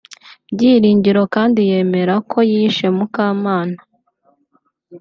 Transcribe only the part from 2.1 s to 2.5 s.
ko